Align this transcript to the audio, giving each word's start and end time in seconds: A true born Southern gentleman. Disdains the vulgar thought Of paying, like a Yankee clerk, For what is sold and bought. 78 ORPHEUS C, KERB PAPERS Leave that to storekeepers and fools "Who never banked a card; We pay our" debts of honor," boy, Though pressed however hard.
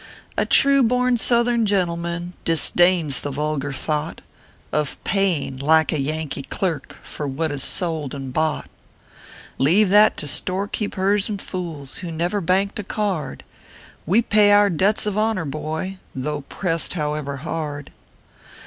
A 0.35 0.47
true 0.47 0.81
born 0.81 1.17
Southern 1.17 1.67
gentleman. 1.67 2.33
Disdains 2.43 3.19
the 3.21 3.29
vulgar 3.29 3.71
thought 3.71 4.21
Of 4.71 4.97
paying, 5.03 5.57
like 5.57 5.91
a 5.91 5.99
Yankee 5.99 6.41
clerk, 6.41 6.97
For 7.03 7.27
what 7.27 7.51
is 7.51 7.61
sold 7.63 8.15
and 8.15 8.33
bought. 8.33 8.65
78 8.65 8.65
ORPHEUS 8.65 8.71
C, 8.71 9.05
KERB 9.05 9.45
PAPERS 9.45 9.65
Leave 9.65 9.89
that 9.91 10.17
to 10.17 10.27
storekeepers 10.27 11.29
and 11.29 11.39
fools 11.39 11.97
"Who 11.99 12.09
never 12.11 12.41
banked 12.41 12.79
a 12.79 12.83
card; 12.83 13.43
We 14.07 14.23
pay 14.23 14.51
our" 14.51 14.69
debts 14.71 15.05
of 15.05 15.19
honor," 15.19 15.45
boy, 15.45 15.99
Though 16.15 16.41
pressed 16.49 16.93
however 16.95 17.37
hard. 17.37 17.91